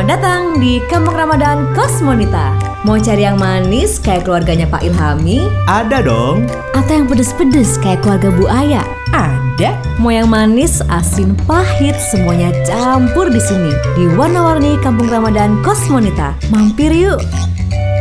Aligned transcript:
Selamat 0.00 0.16
datang 0.16 0.56
di 0.56 0.80
Kampung 0.88 1.12
Ramadan 1.12 1.76
Kosmonita. 1.76 2.56
Mau 2.88 2.96
cari 2.96 3.20
yang 3.20 3.36
manis 3.36 4.00
kayak 4.00 4.24
keluarganya 4.24 4.64
Pak 4.64 4.80
Ilhami? 4.80 5.44
Ada 5.68 6.00
dong. 6.00 6.48
Atau 6.72 7.04
yang 7.04 7.04
pedes-pedes 7.04 7.76
kayak 7.84 8.00
keluarga 8.00 8.32
Bu 8.32 8.48
Aya? 8.48 8.80
Ada. 9.12 9.76
Mau 10.00 10.08
yang 10.08 10.32
manis, 10.32 10.80
asin, 10.88 11.36
pahit, 11.44 11.92
semuanya 12.00 12.48
campur 12.64 13.28
di 13.28 13.44
sini 13.44 13.76
di 13.92 14.08
warna-warni 14.16 14.80
Kampung 14.80 15.12
Ramadan 15.12 15.60
Kosmonita. 15.60 16.32
Mampir 16.48 16.96
yuk. 16.96 17.20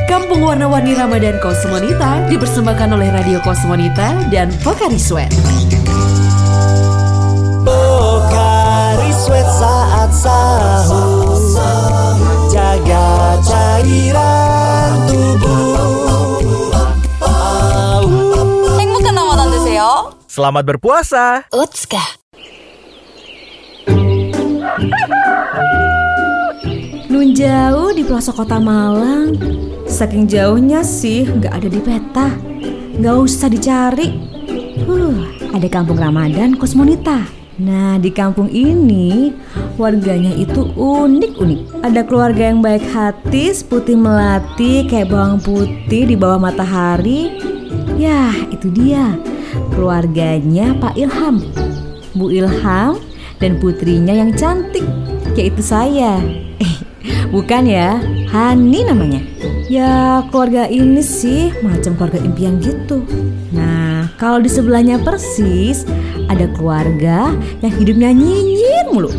Kampung 0.08 0.40
Warna-Warni 0.40 0.96
Ramadan 0.96 1.36
Kosmonita 1.44 2.32
dipersembahkan 2.32 2.96
oleh 2.96 3.12
Radio 3.12 3.44
Kosmonita 3.44 4.16
dan 4.32 4.56
Pokari 4.64 4.96
Sweat. 4.96 5.36
Pokari 7.68 8.49
Sweat 9.29 9.49
saat 9.49 10.11
sahur 10.15 11.37
Jaga 12.49 13.37
cairan 13.43 14.93
tubuh 15.11 16.15
행복한 18.79 19.15
라마단 19.15 19.51
되세요. 19.51 20.15
Selamat 20.29 20.63
berpuasa. 20.65 21.45
우츠카. 21.51 21.99
Nun 27.11 27.31
jauh 27.35 27.91
di 27.95 28.03
pelosok 28.03 28.43
kota 28.43 28.59
Malang. 28.59 29.35
Saking 29.87 30.27
jauhnya 30.27 30.83
sih 30.83 31.27
nggak 31.29 31.53
ada 31.53 31.69
di 31.71 31.81
peta. 31.83 32.29
Nggak 32.99 33.17
usah 33.19 33.49
dicari. 33.51 34.09
Huh, 34.87 35.23
ada 35.55 35.69
kampung 35.71 35.99
Ramadan 35.99 36.59
Kosmonita. 36.59 37.38
Nah, 37.60 38.00
di 38.00 38.08
kampung 38.16 38.48
ini 38.48 39.36
warganya 39.76 40.32
itu 40.32 40.72
unik-unik. 40.80 41.84
Ada 41.84 42.08
keluarga 42.08 42.56
yang 42.56 42.64
baik 42.64 42.88
hati, 42.88 43.52
putih 43.68 44.00
melati, 44.00 44.88
kayak 44.88 45.12
bawang 45.12 45.44
putih 45.44 46.08
di 46.08 46.16
bawah 46.16 46.40
matahari. 46.40 47.36
Yah, 48.00 48.32
itu 48.48 48.72
dia. 48.72 49.12
Keluarganya 49.76 50.72
Pak 50.80 50.96
Ilham. 50.96 51.44
Bu 52.16 52.32
Ilham 52.32 52.96
dan 53.44 53.60
putrinya 53.60 54.16
yang 54.16 54.32
cantik, 54.40 54.88
yaitu 55.36 55.60
saya. 55.60 56.16
Eh, 56.64 56.76
bukan 57.28 57.68
ya, 57.68 58.00
Hani 58.32 58.88
namanya. 58.88 59.20
Ya, 59.68 60.24
keluarga 60.32 60.66
ini 60.66 61.04
sih 61.04 61.52
macam 61.60 61.94
keluarga 62.00 62.24
impian 62.24 62.58
gitu. 62.64 63.04
Nah, 63.52 64.10
kalau 64.18 64.42
di 64.42 64.50
sebelahnya 64.50 64.98
persis 64.98 65.86
ada 66.30 66.46
keluarga 66.54 67.34
yang 67.60 67.74
hidupnya 67.74 68.10
nyinyir 68.14 68.86
mulu. 68.94 69.12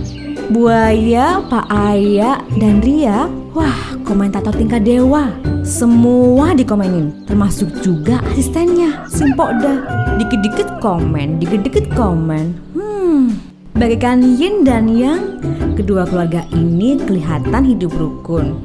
Buaya, 0.50 1.42
Pak 1.47 1.70
Aya, 1.70 2.42
dan 2.58 2.83
Ria, 2.83 3.30
wah 3.55 3.94
komentator 4.02 4.50
tingkat 4.50 4.83
dewa. 4.83 5.30
Semua 5.62 6.56
dikomenin, 6.58 7.27
termasuk 7.30 7.70
juga 7.86 8.19
asistennya, 8.34 9.06
Simpokda. 9.06 9.86
Dikit-dikit 10.19 10.83
komen, 10.83 11.39
dikit-dikit 11.39 11.94
komen. 11.94 12.58
Hmm, 12.75 13.39
bagaikan 13.78 14.27
yin 14.34 14.67
dan 14.67 14.91
yang, 14.91 15.39
kedua 15.78 16.02
keluarga 16.02 16.42
ini 16.50 16.98
kelihatan 16.98 17.62
hidup 17.62 17.95
rukun. 17.95 18.58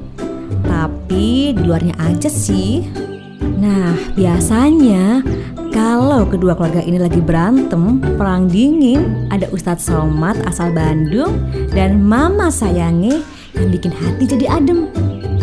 Tapi 0.65 1.53
di 1.53 1.61
luarnya 1.61 1.93
aja 2.01 2.29
sih. 2.31 2.81
Nah, 3.61 3.93
biasanya 4.17 5.21
kalau 5.75 6.23
kedua 6.23 6.55
keluarga 6.55 6.79
ini 6.79 6.95
lagi 6.95 7.19
berantem, 7.19 7.99
perang 8.15 8.47
dingin, 8.47 9.27
ada 9.27 9.51
Ustadz 9.51 9.91
Somad 9.91 10.39
asal 10.47 10.71
Bandung 10.71 11.51
dan 11.75 11.99
Mama 11.99 12.47
Sayangi 12.47 13.19
yang 13.59 13.69
bikin 13.75 13.91
hati 13.91 14.23
jadi 14.23 14.55
adem. 14.55 14.87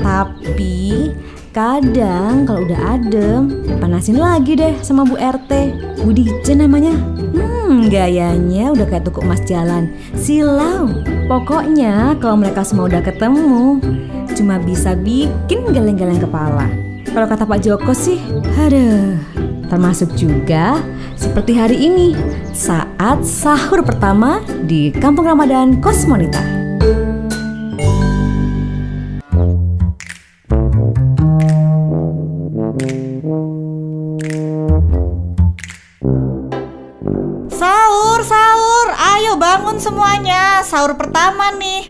Tapi 0.01 1.13
kadang 1.53 2.49
kalau 2.49 2.65
udah 2.65 2.97
adem, 2.97 3.61
panasin 3.77 4.17
lagi 4.17 4.57
deh 4.57 4.73
sama 4.81 5.05
Bu 5.05 5.21
RT. 5.21 5.53
Bu 6.01 6.17
Dice 6.17 6.57
namanya. 6.57 6.97
Hmm, 7.37 7.93
gayanya 7.93 8.73
udah 8.73 8.89
kayak 8.89 9.05
tukuk 9.05 9.29
emas 9.29 9.45
jalan. 9.45 9.93
Silau. 10.17 10.89
Pokoknya 11.29 12.17
kalau 12.25 12.41
mereka 12.41 12.65
semua 12.65 12.89
udah 12.89 13.05
ketemu, 13.05 13.85
cuma 14.33 14.57
bisa 14.65 14.97
bikin 14.97 15.69
geleng-geleng 15.77 16.25
kepala. 16.25 16.73
Kalau 17.13 17.29
kata 17.29 17.45
Pak 17.45 17.61
Joko 17.61 17.93
sih, 17.93 18.17
aduh, 18.57 19.21
termasuk 19.73 20.13
juga 20.21 20.85
seperti 21.17 21.57
hari 21.57 21.89
ini 21.89 22.13
saat 22.53 23.25
sahur 23.25 23.81
pertama 23.81 24.45
di 24.69 24.93
Kampung 24.93 25.25
Ramadan 25.25 25.81
Kosmonita. 25.81 26.45
Sahur, 37.49 38.21
sahur. 38.29 38.87
Ayo 38.93 39.41
bangun 39.41 39.81
semuanya. 39.81 40.61
Sahur 40.61 40.93
pertama 41.01 41.49
nih. 41.57 41.89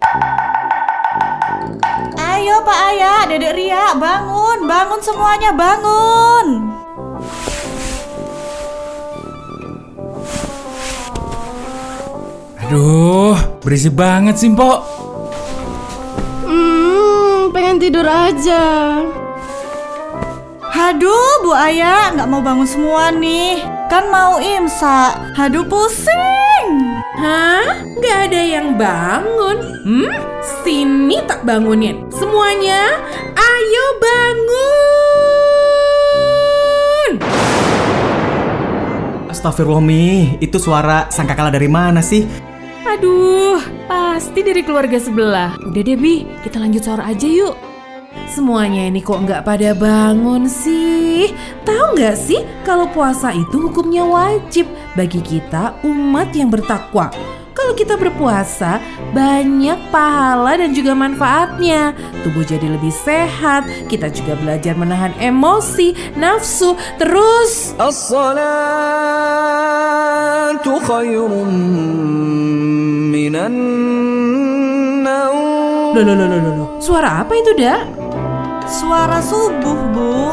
Ayo 2.15 2.63
Pak 2.63 2.79
Ayah, 2.95 3.27
Dedek 3.27 3.59
Ria, 3.59 3.99
bangun. 3.99 4.71
Bangun 4.71 5.01
semuanya, 5.03 5.51
bangun. 5.51 6.82
Aduh, 12.73 13.37
berisik 13.61 13.93
banget 13.93 14.41
sih, 14.41 14.49
Mpok. 14.49 14.81
Hmm, 16.49 17.53
pengen 17.53 17.77
tidur 17.77 18.09
aja. 18.09 18.97
Haduh, 20.73 21.45
Bu 21.45 21.53
Ayah, 21.53 22.17
nggak 22.17 22.33
mau 22.33 22.41
bangun 22.41 22.65
semua 22.65 23.13
nih. 23.13 23.61
Kan 23.93 24.09
mau 24.09 24.41
imsak. 24.41 25.37
Haduh, 25.37 25.69
pusing. 25.69 26.97
Hah? 27.21 27.85
Nggak 28.01 28.33
ada 28.33 28.41
yang 28.41 28.81
bangun? 28.81 29.85
Hmm? 29.85 30.09
Sini 30.65 31.21
tak 31.29 31.45
bangunin. 31.45 32.09
Semuanya, 32.09 32.89
ayo 33.37 33.85
bangun! 34.01 34.81
Astagfirullah 39.29 39.85
Mi, 39.85 40.41
itu 40.41 40.57
suara 40.57 41.13
sangkakala 41.13 41.53
dari 41.53 41.69
mana 41.69 42.01
sih? 42.01 42.49
Aduh, 42.93 43.57
pasti 43.89 44.45
dari 44.45 44.61
keluarga 44.61 45.01
sebelah. 45.01 45.57
Udah 45.65 45.81
deh, 45.81 45.97
Bi, 45.97 46.29
kita 46.45 46.61
lanjut 46.61 46.85
sahur 46.85 47.01
aja 47.01 47.25
yuk. 47.25 47.57
Semuanya 48.29 48.85
ini 48.85 49.01
kok 49.01 49.25
nggak 49.25 49.49
pada 49.49 49.73
bangun 49.73 50.45
sih? 50.45 51.33
Tahu 51.65 51.97
nggak 51.97 52.17
sih 52.21 52.45
kalau 52.69 52.85
puasa 52.93 53.33
itu 53.33 53.65
hukumnya 53.65 54.05
wajib 54.05 54.69
bagi 54.93 55.25
kita 55.25 55.81
umat 55.89 56.37
yang 56.37 56.53
bertakwa. 56.53 57.09
Kalau 57.57 57.73
kita 57.73 57.97
berpuasa, 57.97 58.77
banyak 59.17 59.89
pahala 59.89 60.61
dan 60.61 60.77
juga 60.77 60.93
manfaatnya. 60.93 61.97
Tubuh 62.21 62.45
jadi 62.45 62.69
lebih 62.77 62.93
sehat, 62.93 63.65
kita 63.89 64.13
juga 64.13 64.37
belajar 64.37 64.77
menahan 64.77 65.17
emosi, 65.17 66.13
nafsu, 66.21 66.77
terus. 67.01 67.73
As-salatu 67.81 68.43
Loh, 73.43 73.51
loh, 75.99 76.15
loh, 76.15 76.17
loh, 76.31 76.39
loh, 76.39 76.53
loh. 76.55 76.79
Suara 76.79 77.27
apa 77.27 77.35
itu, 77.35 77.59
Dak? 77.59 77.91
Suara 78.71 79.19
subuh, 79.19 79.79
Bu. 79.91 80.31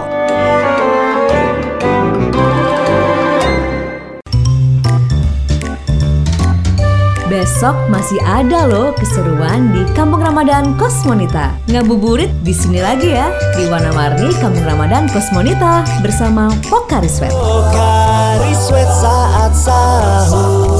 Besok 7.29 7.77
masih 7.93 8.17
ada 8.25 8.65
loh 8.65 8.89
keseruan 8.97 9.69
di 9.73 9.85
Kampung 9.93 10.21
Ramadan 10.21 10.77
Kosmonita. 10.77 11.53
Ngabuburit 11.69 12.29
di 12.41 12.53
sini 12.53 12.81
lagi 12.81 13.13
ya 13.13 13.29
di 13.53 13.69
warna-warni 13.69 14.33
Kampung 14.41 14.65
Ramadan 14.65 15.05
Kosmonita 15.09 15.85
bersama 16.01 16.49
Pokari 16.69 17.09
Sweat. 17.09 17.33
Pokari 17.33 18.53
Sweat 18.57 18.89
saat 18.89 19.53
sahur 19.53 20.77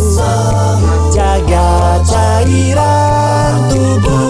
Jaga 1.10 2.00
cairan 2.06 3.54
tubuh 3.70 4.30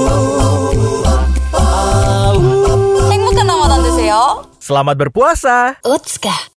Selamat 4.70 5.02
berpuasa. 5.02 5.82
Utska. 5.82 6.50